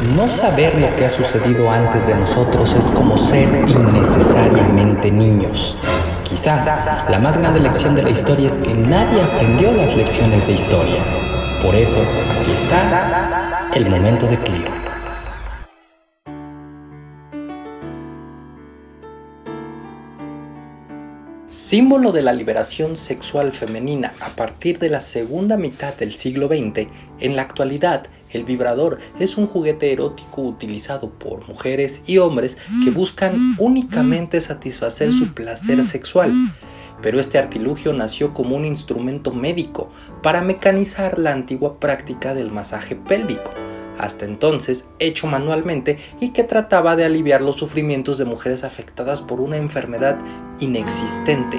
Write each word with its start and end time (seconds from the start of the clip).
No 0.00 0.26
saber 0.28 0.80
lo 0.80 0.96
que 0.96 1.04
ha 1.04 1.10
sucedido 1.10 1.70
antes 1.70 2.06
de 2.06 2.14
nosotros 2.14 2.72
es 2.72 2.90
como 2.90 3.18
ser 3.18 3.50
innecesariamente 3.68 5.10
niños. 5.10 5.76
Quizá 6.24 7.04
la 7.06 7.18
más 7.18 7.36
grande 7.36 7.60
lección 7.60 7.94
de 7.94 8.02
la 8.02 8.08
historia 8.08 8.46
es 8.46 8.56
que 8.56 8.72
nadie 8.72 9.20
aprendió 9.20 9.70
las 9.72 9.94
lecciones 9.94 10.46
de 10.46 10.54
historia. 10.54 11.02
Por 11.62 11.74
eso, 11.74 11.98
aquí 12.40 12.50
está 12.50 13.68
el 13.74 13.90
momento 13.90 14.26
de 14.26 14.38
Clio. 14.38 14.80
Símbolo 21.48 22.10
de 22.10 22.22
la 22.22 22.32
liberación 22.32 22.96
sexual 22.96 23.52
femenina 23.52 24.14
a 24.20 24.30
partir 24.30 24.78
de 24.78 24.88
la 24.88 25.00
segunda 25.00 25.58
mitad 25.58 25.92
del 25.94 26.16
siglo 26.16 26.48
XX, 26.48 26.88
en 27.20 27.36
la 27.36 27.42
actualidad 27.42 28.06
el 28.32 28.44
vibrador 28.44 28.98
es 29.18 29.36
un 29.36 29.46
juguete 29.46 29.92
erótico 29.92 30.42
utilizado 30.42 31.10
por 31.10 31.46
mujeres 31.48 32.02
y 32.06 32.18
hombres 32.18 32.56
que 32.84 32.90
buscan 32.90 33.56
únicamente 33.58 34.40
satisfacer 34.40 35.12
su 35.12 35.34
placer 35.34 35.82
sexual. 35.84 36.32
Pero 37.02 37.18
este 37.18 37.38
artilugio 37.38 37.92
nació 37.92 38.34
como 38.34 38.56
un 38.56 38.64
instrumento 38.64 39.32
médico 39.32 39.90
para 40.22 40.42
mecanizar 40.42 41.18
la 41.18 41.32
antigua 41.32 41.80
práctica 41.80 42.34
del 42.34 42.50
masaje 42.50 42.94
pélvico, 42.94 43.52
hasta 43.98 44.26
entonces 44.26 44.86
hecho 44.98 45.26
manualmente 45.26 45.98
y 46.20 46.30
que 46.30 46.44
trataba 46.44 46.96
de 46.96 47.04
aliviar 47.04 47.40
los 47.40 47.56
sufrimientos 47.56 48.18
de 48.18 48.26
mujeres 48.26 48.64
afectadas 48.64 49.22
por 49.22 49.40
una 49.40 49.56
enfermedad 49.56 50.18
inexistente, 50.58 51.58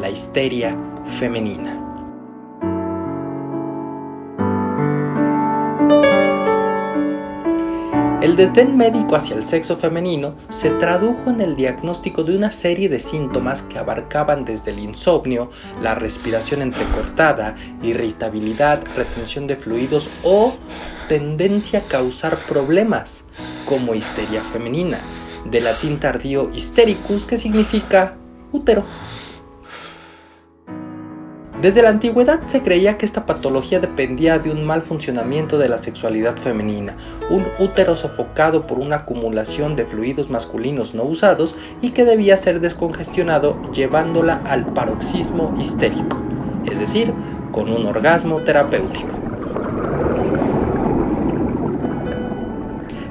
la 0.00 0.08
histeria 0.08 0.76
femenina. 1.04 1.89
El 8.20 8.36
desdén 8.36 8.76
médico 8.76 9.16
hacia 9.16 9.34
el 9.34 9.46
sexo 9.46 9.78
femenino 9.78 10.34
se 10.50 10.68
tradujo 10.68 11.30
en 11.30 11.40
el 11.40 11.56
diagnóstico 11.56 12.22
de 12.22 12.36
una 12.36 12.52
serie 12.52 12.90
de 12.90 13.00
síntomas 13.00 13.62
que 13.62 13.78
abarcaban 13.78 14.44
desde 14.44 14.72
el 14.72 14.78
insomnio, 14.78 15.50
la 15.80 15.94
respiración 15.94 16.60
entrecortada, 16.60 17.56
irritabilidad, 17.80 18.82
retención 18.94 19.46
de 19.46 19.56
fluidos 19.56 20.10
o 20.22 20.52
tendencia 21.08 21.78
a 21.78 21.82
causar 21.84 22.36
problemas, 22.40 23.24
como 23.64 23.94
histeria 23.94 24.42
femenina, 24.42 24.98
de 25.46 25.62
latín 25.62 25.98
tardío 25.98 26.50
hystericus 26.52 27.24
que 27.24 27.38
significa 27.38 28.18
útero. 28.52 28.84
Desde 31.60 31.82
la 31.82 31.90
antigüedad 31.90 32.40
se 32.46 32.62
creía 32.62 32.96
que 32.96 33.04
esta 33.04 33.26
patología 33.26 33.80
dependía 33.80 34.38
de 34.38 34.50
un 34.50 34.64
mal 34.64 34.80
funcionamiento 34.80 35.58
de 35.58 35.68
la 35.68 35.76
sexualidad 35.76 36.38
femenina, 36.38 36.96
un 37.28 37.44
útero 37.58 37.96
sofocado 37.96 38.66
por 38.66 38.78
una 38.78 38.96
acumulación 38.96 39.76
de 39.76 39.84
fluidos 39.84 40.30
masculinos 40.30 40.94
no 40.94 41.02
usados 41.02 41.56
y 41.82 41.90
que 41.90 42.06
debía 42.06 42.38
ser 42.38 42.60
descongestionado 42.60 43.60
llevándola 43.72 44.40
al 44.46 44.72
paroxismo 44.72 45.54
histérico, 45.58 46.22
es 46.64 46.78
decir, 46.78 47.12
con 47.52 47.70
un 47.70 47.84
orgasmo 47.84 48.40
terapéutico. 48.40 49.19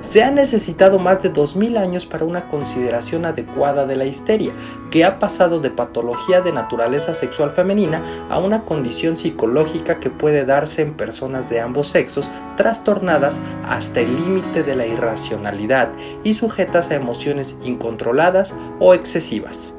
Se 0.09 0.23
ha 0.23 0.31
necesitado 0.31 0.97
más 0.97 1.21
de 1.21 1.31
2.000 1.31 1.77
años 1.77 2.07
para 2.07 2.25
una 2.25 2.47
consideración 2.47 3.25
adecuada 3.25 3.85
de 3.85 3.95
la 3.95 4.05
histeria, 4.05 4.53
que 4.89 5.05
ha 5.05 5.19
pasado 5.19 5.59
de 5.59 5.69
patología 5.69 6.41
de 6.41 6.51
naturaleza 6.51 7.13
sexual 7.13 7.51
femenina 7.51 8.25
a 8.27 8.39
una 8.39 8.65
condición 8.65 9.17
psicológica 9.17 9.99
que 9.99 10.09
puede 10.09 10.45
darse 10.45 10.81
en 10.81 10.95
personas 10.95 11.51
de 11.51 11.59
ambos 11.59 11.89
sexos 11.89 12.27
trastornadas 12.57 13.37
hasta 13.67 13.99
el 13.99 14.15
límite 14.15 14.63
de 14.63 14.75
la 14.75 14.87
irracionalidad 14.87 15.91
y 16.23 16.33
sujetas 16.33 16.89
a 16.89 16.95
emociones 16.95 17.55
incontroladas 17.61 18.55
o 18.79 18.95
excesivas. 18.95 19.75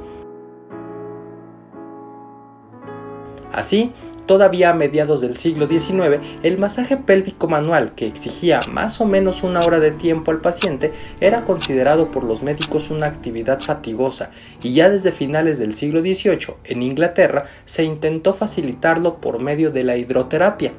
Así, 3.53 3.93
todavía 4.31 4.71
a 4.71 4.75
mediados 4.75 5.23
del 5.23 5.37
siglo 5.37 5.67
XIX, 5.67 6.21
el 6.45 6.57
masaje 6.57 6.97
pélvico 6.97 7.49
manual, 7.49 7.97
que 7.97 8.07
exigía 8.07 8.61
más 8.71 9.01
o 9.01 9.05
menos 9.05 9.43
una 9.43 9.59
hora 9.65 9.81
de 9.81 9.91
tiempo 9.91 10.31
al 10.31 10.41
paciente, 10.41 10.93
era 11.21 11.45
considerado 11.45 12.13
por 12.13 12.23
los 12.23 12.41
médicos 12.41 12.91
una 12.91 13.07
actividad 13.07 13.61
fatigosa 13.61 14.31
y 14.63 14.73
ya 14.73 14.89
desde 14.89 15.11
finales 15.11 15.59
del 15.59 15.75
siglo 15.75 15.99
XVIII 15.99 16.55
en 16.63 16.85
Inglaterra 16.85 17.47
se 17.65 17.83
intentó 17.83 18.33
facilitarlo 18.33 19.17
por 19.17 19.41
medio 19.41 19.73
de 19.73 19.83
la 19.83 19.97
hidroterapia. 19.97 20.75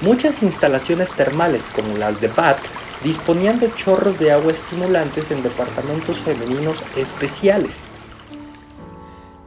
Muchas 0.00 0.42
instalaciones 0.42 1.08
termales 1.10 1.70
como 1.72 1.98
las 1.98 2.20
de 2.20 2.26
Bath 2.26 2.58
disponían 3.04 3.60
de 3.60 3.72
chorros 3.72 4.18
de 4.18 4.32
agua 4.32 4.50
estimulantes 4.50 5.30
en 5.30 5.40
departamentos 5.44 6.18
femeninos 6.18 6.82
especiales. 6.96 7.91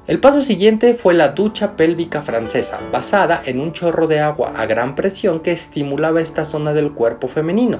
El 0.07 0.19
paso 0.19 0.43
siguiente 0.43 0.93
fue 0.93 1.15
la 1.15 1.29
ducha 1.29 1.75
pélvica 1.75 2.21
francesa, 2.21 2.79
basada 2.91 3.41
en 3.43 3.59
un 3.59 3.73
chorro 3.73 4.05
de 4.05 4.19
agua 4.19 4.53
a 4.55 4.67
gran 4.67 4.93
presión 4.93 5.39
que 5.39 5.51
estimulaba 5.51 6.21
esta 6.21 6.45
zona 6.45 6.73
del 6.73 6.91
cuerpo 6.91 7.27
femenino. 7.27 7.79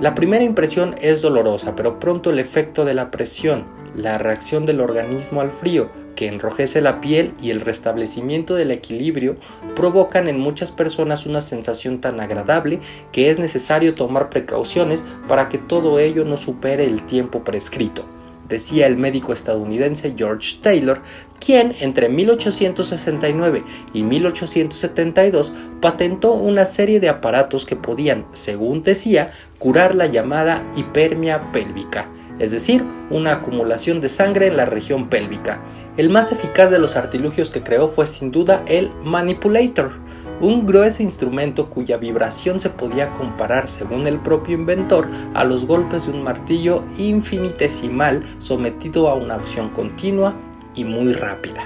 La 0.00 0.16
primera 0.16 0.42
impresión 0.42 0.96
es 1.00 1.22
dolorosa, 1.22 1.76
pero 1.76 2.00
pronto 2.00 2.30
el 2.30 2.40
efecto 2.40 2.84
de 2.84 2.94
la 2.94 3.12
presión, 3.12 3.66
la 3.94 4.18
reacción 4.18 4.66
del 4.66 4.80
organismo 4.80 5.40
al 5.40 5.50
frío, 5.50 5.90
que 6.14 6.28
enrojece 6.28 6.80
la 6.80 7.00
piel 7.00 7.34
y 7.42 7.50
el 7.50 7.60
restablecimiento 7.60 8.54
del 8.54 8.70
equilibrio 8.70 9.36
provocan 9.74 10.28
en 10.28 10.38
muchas 10.38 10.70
personas 10.70 11.26
una 11.26 11.40
sensación 11.40 12.00
tan 12.00 12.20
agradable 12.20 12.80
que 13.12 13.30
es 13.30 13.38
necesario 13.38 13.94
tomar 13.94 14.30
precauciones 14.30 15.04
para 15.28 15.48
que 15.48 15.58
todo 15.58 15.98
ello 15.98 16.24
no 16.24 16.36
supere 16.36 16.84
el 16.84 17.04
tiempo 17.06 17.44
prescrito, 17.44 18.04
decía 18.48 18.86
el 18.86 18.96
médico 18.96 19.32
estadounidense 19.32 20.14
George 20.16 20.58
Taylor, 20.62 21.00
quien 21.44 21.74
entre 21.80 22.08
1869 22.08 23.64
y 23.92 24.02
1872 24.02 25.52
patentó 25.80 26.34
una 26.34 26.64
serie 26.66 27.00
de 27.00 27.08
aparatos 27.08 27.66
que 27.66 27.76
podían, 27.76 28.26
según 28.32 28.82
decía, 28.82 29.32
curar 29.58 29.94
la 29.94 30.06
llamada 30.06 30.70
hipermia 30.76 31.50
pélvica, 31.50 32.08
es 32.42 32.50
decir, 32.50 32.84
una 33.08 33.34
acumulación 33.34 34.00
de 34.00 34.08
sangre 34.08 34.48
en 34.48 34.56
la 34.56 34.66
región 34.66 35.08
pélvica. 35.08 35.60
El 35.96 36.10
más 36.10 36.32
eficaz 36.32 36.72
de 36.72 36.80
los 36.80 36.96
artilugios 36.96 37.50
que 37.50 37.62
creó 37.62 37.86
fue 37.86 38.04
sin 38.08 38.32
duda 38.32 38.64
el 38.66 38.90
Manipulator, 39.04 39.92
un 40.40 40.66
grueso 40.66 41.04
instrumento 41.04 41.70
cuya 41.70 41.98
vibración 41.98 42.58
se 42.58 42.68
podía 42.68 43.14
comparar, 43.16 43.68
según 43.68 44.08
el 44.08 44.18
propio 44.18 44.56
inventor, 44.56 45.08
a 45.34 45.44
los 45.44 45.66
golpes 45.66 46.06
de 46.06 46.12
un 46.12 46.24
martillo 46.24 46.82
infinitesimal 46.98 48.24
sometido 48.40 49.08
a 49.08 49.14
una 49.14 49.34
acción 49.34 49.68
continua 49.68 50.34
y 50.74 50.82
muy 50.82 51.12
rápida. 51.12 51.62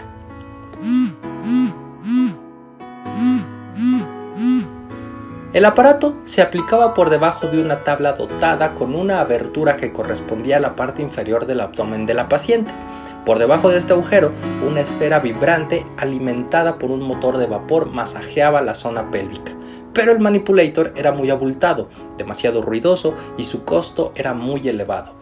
El 5.56 5.64
aparato 5.64 6.14
se 6.24 6.42
aplicaba 6.42 6.92
por 6.92 7.08
debajo 7.08 7.46
de 7.46 7.62
una 7.62 7.82
tabla 7.82 8.12
dotada 8.12 8.74
con 8.74 8.94
una 8.94 9.20
abertura 9.20 9.76
que 9.76 9.90
correspondía 9.90 10.58
a 10.58 10.60
la 10.60 10.76
parte 10.76 11.00
inferior 11.00 11.46
del 11.46 11.62
abdomen 11.62 12.04
de 12.04 12.12
la 12.12 12.28
paciente. 12.28 12.70
Por 13.24 13.38
debajo 13.38 13.70
de 13.70 13.78
este 13.78 13.94
agujero, 13.94 14.34
una 14.68 14.82
esfera 14.82 15.18
vibrante 15.18 15.86
alimentada 15.96 16.76
por 16.76 16.90
un 16.90 17.00
motor 17.00 17.38
de 17.38 17.46
vapor 17.46 17.86
masajeaba 17.86 18.60
la 18.60 18.74
zona 18.74 19.10
pélvica. 19.10 19.52
Pero 19.94 20.12
el 20.12 20.20
manipulator 20.20 20.92
era 20.94 21.12
muy 21.12 21.30
abultado, 21.30 21.88
demasiado 22.18 22.60
ruidoso 22.60 23.14
y 23.38 23.46
su 23.46 23.64
costo 23.64 24.12
era 24.14 24.34
muy 24.34 24.68
elevado. 24.68 25.14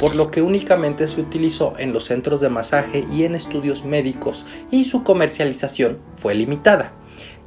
Por 0.00 0.16
lo 0.16 0.32
que 0.32 0.42
únicamente 0.42 1.06
se 1.06 1.20
utilizó 1.20 1.74
en 1.78 1.92
los 1.92 2.06
centros 2.06 2.40
de 2.40 2.48
masaje 2.48 3.04
y 3.12 3.22
en 3.26 3.36
estudios 3.36 3.84
médicos 3.84 4.44
y 4.72 4.86
su 4.86 5.04
comercialización 5.04 6.00
fue 6.16 6.34
limitada. 6.34 6.94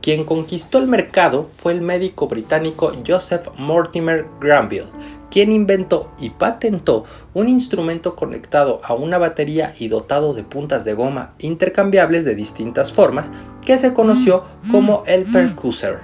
Quien 0.02 0.24
conquistó 0.24 0.78
el 0.78 0.88
mercado 0.88 1.50
fue 1.58 1.74
el 1.74 1.82
médico 1.82 2.28
británico 2.28 2.94
Joseph 3.06 3.50
Mortimer 3.58 4.26
Granville, 4.40 4.88
quien 5.30 5.52
inventó 5.52 6.12
y 6.20 6.30
patentó 6.30 7.04
un 7.34 7.50
instrumento 7.50 8.16
conectado 8.16 8.82
a 8.84 8.94
una 8.94 9.18
batería 9.18 9.74
y 9.78 9.90
dotado 9.90 10.34
de 10.34 10.44
puntas 10.44 10.86
de 10.86 10.94
goma 10.94 11.34
intercambiables 11.40 12.24
de 12.26 12.36
distintas 12.36 12.94
formas 12.94 13.30
que 13.66 13.78
se 13.78 13.94
conoció 13.94 14.46
como 14.72 15.04
el 15.08 15.26
Percussor 15.26 16.00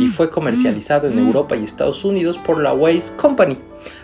y 0.00 0.06
fue 0.08 0.30
comercializado 0.30 1.08
en 1.08 1.18
Europa 1.18 1.56
y 1.56 1.64
Estados 1.64 2.04
Unidos 2.04 2.38
por 2.38 2.60
la 2.60 2.72
Waze 2.72 3.16
Company. 3.16 3.58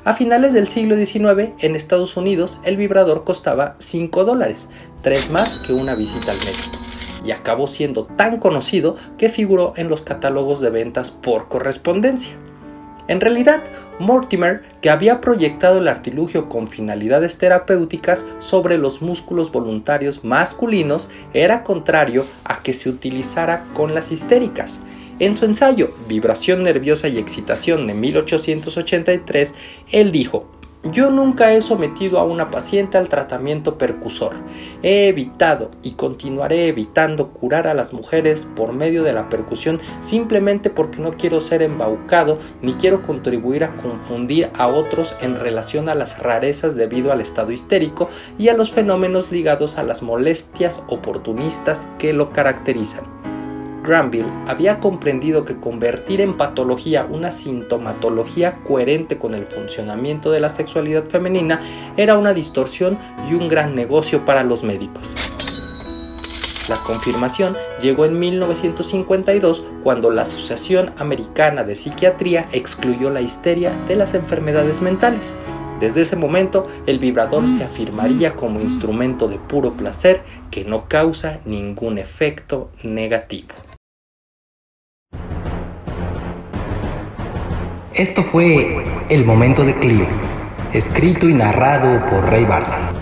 A 0.04 0.14
finales 0.14 0.54
del 0.54 0.68
siglo 0.68 0.96
XIX, 0.96 1.50
en 1.58 1.76
Estados 1.76 2.16
Unidos, 2.16 2.58
el 2.64 2.76
vibrador 2.76 3.24
costaba 3.24 3.76
5 3.78 4.24
dólares, 4.24 4.68
tres 5.02 5.30
más 5.30 5.58
que 5.58 5.72
una 5.72 5.94
visita 5.94 6.32
al 6.32 6.38
médico 6.38 6.93
y 7.24 7.32
acabó 7.32 7.66
siendo 7.66 8.04
tan 8.04 8.38
conocido 8.38 8.96
que 9.18 9.28
figuró 9.28 9.72
en 9.76 9.88
los 9.88 10.02
catálogos 10.02 10.60
de 10.60 10.70
ventas 10.70 11.10
por 11.10 11.48
correspondencia. 11.48 12.34
En 13.06 13.20
realidad, 13.20 13.62
Mortimer, 13.98 14.62
que 14.80 14.88
había 14.88 15.20
proyectado 15.20 15.78
el 15.78 15.88
artilugio 15.88 16.48
con 16.48 16.68
finalidades 16.68 17.36
terapéuticas 17.36 18.24
sobre 18.38 18.78
los 18.78 19.02
músculos 19.02 19.52
voluntarios 19.52 20.24
masculinos, 20.24 21.10
era 21.34 21.64
contrario 21.64 22.24
a 22.44 22.62
que 22.62 22.72
se 22.72 22.88
utilizara 22.88 23.64
con 23.74 23.94
las 23.94 24.10
histéricas. 24.10 24.80
En 25.20 25.36
su 25.36 25.44
ensayo 25.44 25.90
Vibración 26.08 26.64
nerviosa 26.64 27.06
y 27.08 27.18
excitación 27.18 27.86
de 27.86 27.94
1883, 27.94 29.54
él 29.92 30.10
dijo, 30.10 30.46
yo 30.90 31.10
nunca 31.10 31.52
he 31.52 31.60
sometido 31.62 32.18
a 32.18 32.24
una 32.24 32.50
paciente 32.50 32.98
al 32.98 33.08
tratamiento 33.08 33.78
percusor. 33.78 34.34
He 34.82 35.08
evitado 35.08 35.70
y 35.82 35.92
continuaré 35.92 36.68
evitando 36.68 37.30
curar 37.30 37.66
a 37.66 37.74
las 37.74 37.92
mujeres 37.92 38.46
por 38.54 38.72
medio 38.72 39.02
de 39.02 39.12
la 39.12 39.28
percusión 39.28 39.80
simplemente 40.00 40.70
porque 40.70 41.00
no 41.00 41.12
quiero 41.12 41.40
ser 41.40 41.62
embaucado 41.62 42.38
ni 42.60 42.74
quiero 42.74 43.02
contribuir 43.02 43.64
a 43.64 43.76
confundir 43.76 44.50
a 44.58 44.66
otros 44.66 45.16
en 45.20 45.36
relación 45.36 45.88
a 45.88 45.94
las 45.94 46.18
rarezas 46.18 46.76
debido 46.76 47.12
al 47.12 47.20
estado 47.20 47.50
histérico 47.50 48.10
y 48.38 48.48
a 48.48 48.54
los 48.54 48.70
fenómenos 48.70 49.32
ligados 49.32 49.78
a 49.78 49.82
las 49.82 50.02
molestias 50.02 50.82
oportunistas 50.88 51.86
que 51.98 52.12
lo 52.12 52.32
caracterizan. 52.32 53.13
Granville 53.84 54.32
había 54.46 54.80
comprendido 54.80 55.44
que 55.44 55.60
convertir 55.60 56.22
en 56.22 56.36
patología 56.36 57.06
una 57.08 57.30
sintomatología 57.30 58.60
coherente 58.66 59.18
con 59.18 59.34
el 59.34 59.44
funcionamiento 59.44 60.30
de 60.30 60.40
la 60.40 60.48
sexualidad 60.48 61.04
femenina 61.04 61.60
era 61.98 62.16
una 62.16 62.32
distorsión 62.32 62.98
y 63.30 63.34
un 63.34 63.48
gran 63.48 63.76
negocio 63.76 64.24
para 64.24 64.42
los 64.42 64.64
médicos. 64.64 65.14
La 66.70 66.76
confirmación 66.76 67.54
llegó 67.82 68.06
en 68.06 68.18
1952 68.18 69.62
cuando 69.82 70.10
la 70.10 70.22
Asociación 70.22 70.94
Americana 70.96 71.62
de 71.62 71.76
Psiquiatría 71.76 72.48
excluyó 72.52 73.10
la 73.10 73.20
histeria 73.20 73.72
de 73.86 73.96
las 73.96 74.14
enfermedades 74.14 74.80
mentales. 74.80 75.36
Desde 75.78 76.00
ese 76.00 76.16
momento, 76.16 76.66
el 76.86 76.98
vibrador 76.98 77.46
se 77.48 77.64
afirmaría 77.64 78.34
como 78.34 78.60
instrumento 78.60 79.28
de 79.28 79.38
puro 79.38 79.74
placer 79.74 80.22
que 80.50 80.64
no 80.64 80.88
causa 80.88 81.40
ningún 81.44 81.98
efecto 81.98 82.70
negativo. 82.82 83.48
Esto 87.94 88.24
fue 88.24 88.84
El 89.08 89.24
Momento 89.24 89.64
de 89.64 89.76
Clio, 89.76 90.08
escrito 90.72 91.28
y 91.28 91.34
narrado 91.34 92.04
por 92.06 92.28
Rey 92.28 92.44
Barça. 92.44 92.93